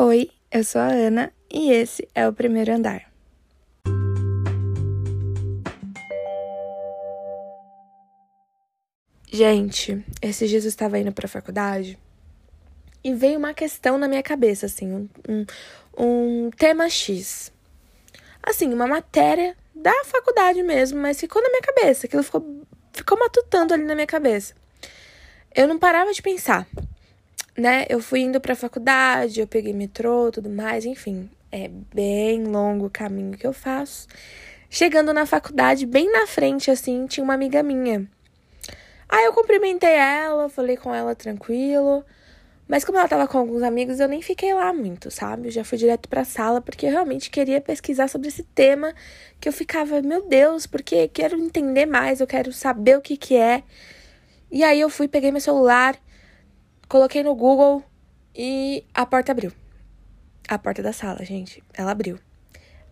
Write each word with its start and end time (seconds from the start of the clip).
Oi, 0.00 0.30
eu 0.52 0.62
sou 0.62 0.80
a 0.80 0.86
Ana 0.86 1.32
e 1.50 1.72
esse 1.72 2.08
é 2.14 2.28
o 2.28 2.32
primeiro 2.32 2.72
andar. 2.72 3.10
Gente, 9.28 10.06
esses 10.22 10.48
dias 10.48 10.62
eu 10.62 10.68
estava 10.68 11.00
indo 11.00 11.10
para 11.10 11.26
a 11.26 11.28
faculdade 11.28 11.98
e 13.02 13.12
veio 13.12 13.40
uma 13.40 13.52
questão 13.52 13.98
na 13.98 14.06
minha 14.06 14.22
cabeça, 14.22 14.66
assim, 14.66 14.88
um, 14.88 15.08
um, 15.28 15.46
um 15.98 16.50
tema 16.50 16.88
X. 16.88 17.52
Assim, 18.40 18.72
uma 18.72 18.86
matéria 18.86 19.56
da 19.74 20.04
faculdade 20.04 20.62
mesmo, 20.62 21.00
mas 21.00 21.18
ficou 21.18 21.42
na 21.42 21.48
minha 21.48 21.62
cabeça, 21.62 22.06
aquilo 22.06 22.22
ficou, 22.22 22.62
ficou 22.92 23.18
matutando 23.18 23.74
ali 23.74 23.82
na 23.82 23.96
minha 23.96 24.06
cabeça. 24.06 24.54
Eu 25.52 25.66
não 25.66 25.76
parava 25.76 26.12
de 26.12 26.22
pensar 26.22 26.68
né, 27.58 27.84
eu 27.88 28.00
fui 28.00 28.20
indo 28.20 28.40
pra 28.40 28.54
faculdade, 28.54 29.40
eu 29.40 29.46
peguei 29.46 29.72
metrô, 29.72 30.30
tudo 30.30 30.48
mais, 30.48 30.84
enfim, 30.84 31.28
é 31.50 31.68
bem 31.92 32.44
longo 32.44 32.86
o 32.86 32.90
caminho 32.90 33.36
que 33.36 33.46
eu 33.46 33.52
faço. 33.52 34.06
Chegando 34.70 35.12
na 35.12 35.26
faculdade, 35.26 35.84
bem 35.84 36.10
na 36.12 36.26
frente, 36.26 36.70
assim, 36.70 37.06
tinha 37.06 37.24
uma 37.24 37.34
amiga 37.34 37.62
minha. 37.62 38.08
Aí 39.08 39.24
eu 39.24 39.32
cumprimentei 39.32 39.90
ela, 39.90 40.48
falei 40.48 40.76
com 40.76 40.94
ela 40.94 41.14
tranquilo. 41.14 42.04
Mas 42.68 42.84
como 42.84 42.98
ela 42.98 43.08
tava 43.08 43.26
com 43.26 43.38
alguns 43.38 43.62
amigos, 43.62 43.98
eu 43.98 44.06
nem 44.06 44.20
fiquei 44.20 44.52
lá 44.52 44.74
muito, 44.74 45.10
sabe? 45.10 45.48
Eu 45.48 45.50
já 45.50 45.64
fui 45.64 45.78
direto 45.78 46.06
pra 46.06 46.22
sala 46.22 46.60
porque 46.60 46.84
eu 46.84 46.90
realmente 46.90 47.30
queria 47.30 47.62
pesquisar 47.62 48.08
sobre 48.08 48.28
esse 48.28 48.42
tema 48.42 48.94
que 49.40 49.48
eu 49.48 49.52
ficava, 49.52 50.02
meu 50.02 50.28
Deus, 50.28 50.66
porque 50.66 51.08
quero 51.08 51.38
entender 51.40 51.86
mais, 51.86 52.20
eu 52.20 52.26
quero 52.26 52.52
saber 52.52 52.98
o 52.98 53.00
que 53.00 53.16
que 53.16 53.34
é. 53.36 53.62
E 54.52 54.62
aí 54.62 54.78
eu 54.78 54.90
fui, 54.90 55.08
peguei 55.08 55.30
meu 55.30 55.40
celular, 55.40 55.98
Coloquei 56.88 57.22
no 57.22 57.34
Google 57.34 57.84
e 58.34 58.82
a 58.94 59.04
porta 59.04 59.32
abriu. 59.32 59.52
A 60.48 60.58
porta 60.58 60.82
da 60.82 60.90
sala, 60.90 61.22
gente. 61.22 61.62
Ela 61.74 61.90
abriu. 61.90 62.18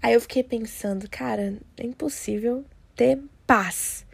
Aí 0.00 0.14
eu 0.14 0.20
fiquei 0.20 0.44
pensando, 0.44 1.10
cara, 1.10 1.58
é 1.76 1.84
impossível 1.84 2.64
ter 2.94 3.18
paz. 3.48 4.06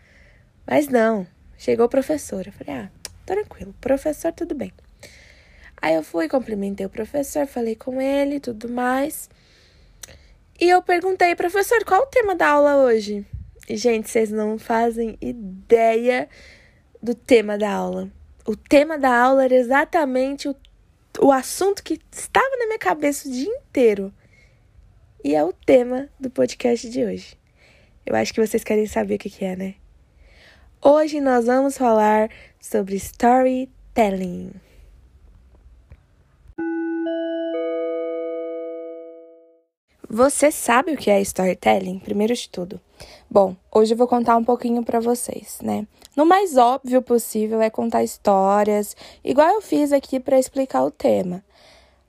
Mas 0.67 0.89
não. 0.89 1.27
Chegou 1.59 1.85
o 1.85 1.91
professor. 1.91 2.47
Eu 2.47 2.53
falei, 2.55 2.75
ah, 2.75 2.91
tranquilo. 3.27 3.75
Professor, 3.79 4.33
tudo 4.33 4.55
bem. 4.55 4.73
Aí 5.83 5.95
eu 5.95 6.03
fui, 6.03 6.27
cumprimentei 6.27 6.87
o 6.87 6.91
professor, 6.91 7.47
falei 7.47 7.77
com 7.77 8.01
ele 8.01 8.41
tudo 8.41 8.71
mais. 8.71 9.29
E 10.59 10.71
eu 10.71 10.81
perguntei, 10.81 11.37
professor, 11.37 11.85
qual 11.85 12.05
o 12.05 12.07
tema 12.07 12.35
da 12.35 12.49
aula 12.49 12.77
hoje? 12.77 13.27
E, 13.69 13.77
gente, 13.77 14.09
vocês 14.09 14.31
não 14.31 14.59
fazem 14.59 15.19
ideia 15.21 16.31
do 17.03 17.15
tema 17.15 17.59
da 17.59 17.71
aula 17.71 18.11
o 18.47 18.57
tema 18.57 18.97
da 18.97 19.15
aula 19.15 19.45
era 19.45 19.55
exatamente 19.55 20.49
o, 20.49 20.57
o 21.21 21.33
assunto 21.33 21.83
que 21.83 22.01
estava 22.13 22.57
na 22.59 22.67
minha 22.67 22.79
cabeça 22.79 23.29
o 23.29 23.33
dia 23.33 23.51
inteiro. 23.51 24.13
E 25.25 25.35
é 25.35 25.43
o 25.43 25.53
tema 25.53 26.09
do 26.21 26.31
podcast 26.31 26.89
de 26.89 27.05
hoje. 27.05 27.37
Eu 28.05 28.15
acho 28.15 28.33
que 28.33 28.45
vocês 28.45 28.63
querem 28.63 28.87
saber 28.87 29.17
o 29.17 29.19
que, 29.19 29.29
que 29.29 29.45
é, 29.45 29.57
né? 29.57 29.75
Hoje 30.81 31.21
nós 31.21 31.47
vamos 31.47 31.77
falar 31.77 32.31
sobre 32.61 32.95
storytelling. 32.95 34.53
Você 40.17 40.51
sabe 40.51 40.93
o 40.93 40.97
que 40.97 41.11
é 41.11 41.21
storytelling? 41.21 41.99
Primeiro 41.99 42.35
de 42.35 42.49
tudo. 42.49 42.81
Bom, 43.31 43.55
hoje 43.71 43.93
eu 43.93 43.99
vou 43.99 44.09
contar 44.09 44.35
um 44.39 44.45
pouquinho 44.45 44.83
para 44.83 44.99
vocês, 44.99 45.59
né? 45.63 45.87
No 46.17 46.25
mais 46.25 46.57
óbvio 46.57 47.03
possível 47.03 47.61
é 47.61 47.69
contar 47.69 48.03
histórias, 48.03 48.97
igual 49.23 49.47
eu 49.51 49.61
fiz 49.61 49.93
aqui 49.93 50.19
para 50.19 50.39
explicar 50.39 50.85
o 50.85 50.91
tema. 50.91 51.45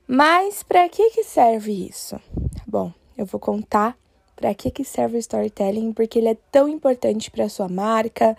Mas 0.06 0.62
para 0.62 0.88
que 0.88 1.10
que 1.10 1.22
serve 1.22 1.86
isso? 1.86 2.18
Bom, 2.66 2.90
eu 3.14 3.26
vou 3.26 3.38
contar 3.38 3.94
para 4.34 4.54
que 4.54 4.70
que 4.70 4.84
serve 4.84 5.18
o 5.18 5.20
storytelling, 5.20 5.92
porque 5.92 6.18
ele 6.18 6.28
é 6.28 6.36
tão 6.50 6.66
importante 6.66 7.30
para 7.30 7.46
sua 7.50 7.68
marca, 7.68 8.34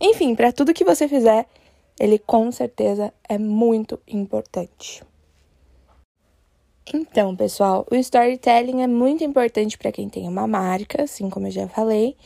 enfim, 0.00 0.34
para 0.34 0.50
tudo 0.50 0.72
que 0.72 0.82
você 0.82 1.06
fizer, 1.06 1.44
ele 2.00 2.18
com 2.18 2.50
certeza 2.50 3.12
é 3.28 3.36
muito 3.36 4.00
importante. 4.08 5.02
Então, 6.92 7.36
pessoal, 7.36 7.86
o 7.88 7.94
storytelling 7.94 8.82
é 8.82 8.86
muito 8.86 9.22
importante 9.22 9.78
para 9.78 9.92
quem 9.92 10.08
tem 10.08 10.26
uma 10.26 10.46
marca, 10.48 11.04
assim 11.04 11.30
como 11.30 11.46
eu 11.46 11.50
já 11.52 11.68
falei, 11.68 12.16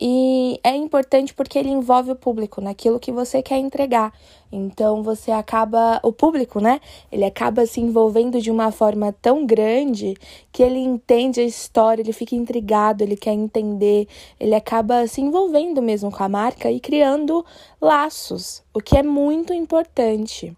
e 0.00 0.60
é 0.62 0.76
importante 0.76 1.34
porque 1.34 1.58
ele 1.58 1.70
envolve 1.70 2.12
o 2.12 2.16
público 2.16 2.60
naquilo 2.60 3.00
que 3.00 3.10
você 3.10 3.42
quer 3.42 3.56
entregar. 3.56 4.12
Então 4.52 5.02
você 5.02 5.30
acaba, 5.32 5.98
o 6.04 6.12
público, 6.12 6.60
né? 6.60 6.80
Ele 7.10 7.24
acaba 7.24 7.66
se 7.66 7.80
envolvendo 7.80 8.40
de 8.40 8.50
uma 8.50 8.70
forma 8.70 9.12
tão 9.20 9.44
grande 9.46 10.14
que 10.52 10.62
ele 10.62 10.78
entende 10.78 11.40
a 11.40 11.44
história, 11.44 12.02
ele 12.02 12.12
fica 12.12 12.36
intrigado, 12.36 13.02
ele 13.02 13.16
quer 13.16 13.32
entender, 13.32 14.06
ele 14.38 14.54
acaba 14.54 15.06
se 15.06 15.20
envolvendo 15.20 15.82
mesmo 15.82 16.12
com 16.12 16.22
a 16.22 16.28
marca 16.28 16.70
e 16.70 16.78
criando 16.78 17.44
laços, 17.80 18.62
o 18.72 18.80
que 18.80 18.98
é 18.98 19.02
muito 19.02 19.52
importante. 19.52 20.54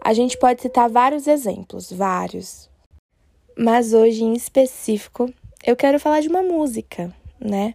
A 0.00 0.12
gente 0.14 0.38
pode 0.38 0.62
citar 0.62 0.88
vários 0.88 1.26
exemplos, 1.26 1.92
vários 1.92 2.67
mas 3.58 3.92
hoje 3.92 4.22
em 4.22 4.34
específico 4.34 5.28
eu 5.66 5.74
quero 5.74 5.98
falar 5.98 6.20
de 6.20 6.28
uma 6.28 6.42
música, 6.42 7.12
né? 7.40 7.74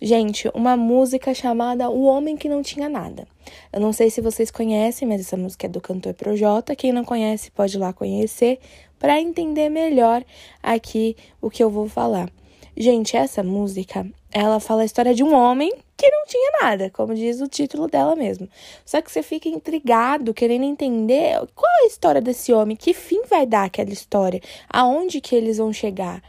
Gente, 0.00 0.48
uma 0.54 0.76
música 0.76 1.34
chamada 1.34 1.90
O 1.90 2.04
Homem 2.04 2.36
que 2.36 2.48
Não 2.48 2.62
Tinha 2.62 2.88
Nada. 2.88 3.26
Eu 3.72 3.80
não 3.80 3.92
sei 3.92 4.08
se 4.08 4.20
vocês 4.20 4.52
conhecem, 4.52 5.08
mas 5.08 5.22
essa 5.22 5.36
música 5.36 5.66
é 5.66 5.68
do 5.68 5.80
cantor 5.80 6.14
Projota. 6.14 6.76
Quem 6.76 6.92
não 6.92 7.04
conhece 7.04 7.50
pode 7.50 7.76
ir 7.76 7.80
lá 7.80 7.92
conhecer 7.92 8.60
para 9.00 9.20
entender 9.20 9.68
melhor 9.68 10.22
aqui 10.62 11.16
o 11.40 11.50
que 11.50 11.62
eu 11.62 11.70
vou 11.70 11.88
falar. 11.88 12.30
Gente, 12.76 13.16
essa 13.16 13.42
música, 13.42 14.06
ela 14.30 14.60
fala 14.60 14.82
a 14.82 14.84
história 14.84 15.14
de 15.14 15.24
um 15.24 15.34
homem 15.34 15.72
que 15.96 16.10
não 16.10 16.26
tinha 16.26 16.52
nada, 16.60 16.90
como 16.90 17.14
diz 17.14 17.40
o 17.40 17.48
título 17.48 17.88
dela 17.88 18.14
mesmo. 18.14 18.48
Só 18.84 19.00
que 19.00 19.10
você 19.10 19.22
fica 19.22 19.48
intrigado, 19.48 20.34
querendo 20.34 20.64
entender 20.64 21.38
qual 21.54 21.72
é 21.80 21.84
a 21.84 21.86
história 21.86 22.20
desse 22.20 22.52
homem, 22.52 22.76
que 22.76 22.92
fim 22.92 23.22
vai 23.28 23.46
dar 23.46 23.64
aquela 23.64 23.92
história, 23.92 24.40
aonde 24.68 25.20
que 25.20 25.34
eles 25.34 25.58
vão 25.58 25.72
chegar. 25.72 26.22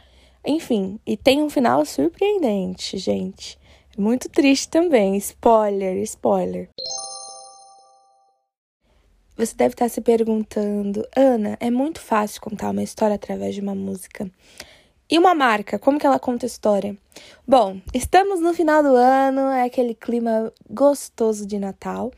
Enfim, 0.44 0.98
e 1.06 1.16
tem 1.16 1.42
um 1.42 1.50
final 1.50 1.84
surpreendente, 1.84 2.96
gente. 2.96 3.58
Muito 3.96 4.28
triste 4.28 4.68
também. 4.68 5.16
Spoiler, 5.16 5.96
spoiler. 5.98 6.70
Você 9.36 9.54
deve 9.54 9.74
estar 9.74 9.88
se 9.88 10.00
perguntando, 10.00 11.06
Ana, 11.14 11.56
é 11.60 11.70
muito 11.70 12.00
fácil 12.00 12.40
contar 12.40 12.70
uma 12.70 12.82
história 12.82 13.14
através 13.14 13.54
de 13.54 13.60
uma 13.60 13.74
música. 13.74 14.28
E 15.10 15.18
uma 15.18 15.34
marca, 15.34 15.78
como 15.78 15.98
que 15.98 16.06
ela 16.06 16.18
conta 16.18 16.44
a 16.44 16.46
história? 16.48 16.94
Bom, 17.46 17.80
estamos 17.94 18.40
no 18.40 18.52
final 18.52 18.82
do 18.82 18.94
ano, 18.94 19.40
é 19.48 19.62
aquele 19.62 19.94
clima 19.94 20.52
gostoso 20.68 21.46
de 21.46 21.58
Natal. 21.58 22.12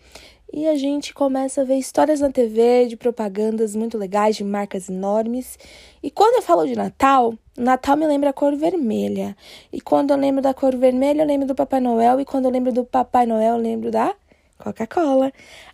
E 0.53 0.67
a 0.67 0.75
gente 0.75 1.15
começa 1.15 1.61
a 1.61 1.65
ver 1.65 1.77
histórias 1.77 2.19
na 2.19 2.33
TV 2.33 2.87
de 2.89 2.97
propagandas 2.97 3.77
muito 3.77 3.97
legais, 3.97 4.35
de 4.35 4.43
marcas 4.43 4.89
enormes. 4.89 5.57
E 6.03 6.11
quando 6.11 6.35
eu 6.35 6.43
falo 6.43 6.67
de 6.67 6.75
Natal, 6.75 7.33
Natal 7.57 7.97
me 7.97 8.09
lembra 8.09 8.31
a 8.31 8.33
cor 8.33 8.57
vermelha. 8.57 9.37
E 9.73 9.81
quando 9.81 10.11
eu 10.11 10.17
lembro 10.17 10.43
da 10.43 10.53
cor 10.53 10.75
vermelha, 10.75 11.23
eu 11.23 11.27
lembro 11.29 11.47
do 11.47 11.55
Papai 11.55 11.79
Noel. 11.79 12.19
E 12.19 12.25
quando 12.25 12.47
eu 12.47 12.51
lembro 12.51 12.73
do 12.73 12.85
Papai 12.85 13.25
Noel, 13.25 13.55
eu 13.55 13.63
lembro 13.63 13.93
da 13.93 14.13
Coca-Cola. 14.61 15.33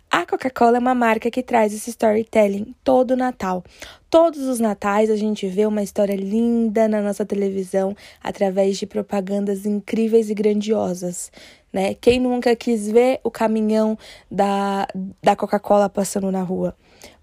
A 0.09 0.25
Coca-Cola 0.25 0.77
é 0.77 0.79
uma 0.79 0.95
marca 0.95 1.29
que 1.29 1.43
traz 1.43 1.73
esse 1.73 1.89
storytelling 1.89 2.73
todo 2.83 3.17
Natal. 3.17 3.63
Todos 4.09 4.39
os 4.39 4.59
natais 4.59 5.09
a 5.09 5.17
gente 5.17 5.45
vê 5.47 5.65
uma 5.65 5.83
história 5.83 6.15
linda 6.15 6.87
na 6.87 7.01
nossa 7.01 7.25
televisão 7.25 7.95
através 8.23 8.77
de 8.77 8.85
propagandas 8.87 9.65
incríveis 9.65 10.29
e 10.29 10.33
grandiosas. 10.33 11.29
Né? 11.71 11.93
Quem 11.93 12.19
nunca 12.19 12.55
quis 12.55 12.89
ver 12.89 13.19
o 13.23 13.29
caminhão 13.29 13.97
da, 14.31 14.87
da 15.21 15.35
Coca-Cola 15.35 15.89
passando 15.89 16.31
na 16.31 16.41
rua? 16.41 16.73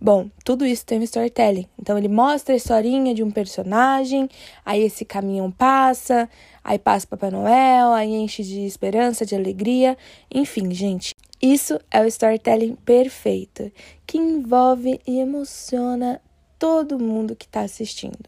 Bom, 0.00 0.28
tudo 0.44 0.66
isso 0.66 0.84
tem 0.84 0.98
um 0.98 1.02
storytelling. 1.02 1.66
Então 1.80 1.96
ele 1.96 2.08
mostra 2.08 2.54
a 2.54 2.56
historinha 2.56 3.14
de 3.14 3.22
um 3.22 3.30
personagem, 3.30 4.28
aí 4.64 4.82
esse 4.82 5.04
caminhão 5.04 5.50
passa, 5.50 6.28
aí 6.62 6.78
passa 6.78 7.06
Papai 7.06 7.30
Noel, 7.30 7.92
aí 7.92 8.12
enche 8.12 8.42
de 8.42 8.66
esperança, 8.66 9.24
de 9.24 9.34
alegria. 9.34 9.96
Enfim, 10.32 10.72
gente, 10.72 11.14
isso 11.40 11.78
é 11.90 12.00
o 12.00 12.06
storytelling 12.06 12.74
perfeito, 12.76 13.70
que 14.06 14.18
envolve 14.18 15.00
e 15.06 15.18
emociona 15.18 16.20
todo 16.58 16.98
mundo 16.98 17.36
que 17.36 17.46
está 17.46 17.60
assistindo. 17.60 18.18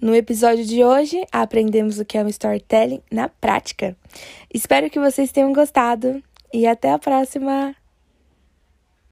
No 0.00 0.14
episódio 0.14 0.64
de 0.64 0.84
hoje, 0.84 1.24
aprendemos 1.32 1.98
o 1.98 2.04
que 2.04 2.18
é 2.18 2.22
um 2.22 2.28
storytelling 2.28 3.00
na 3.10 3.28
prática. 3.28 3.96
Espero 4.52 4.90
que 4.90 5.00
vocês 5.00 5.32
tenham 5.32 5.52
gostado 5.52 6.22
e 6.52 6.66
até 6.66 6.92
a 6.92 6.98
próxima! 6.98 7.74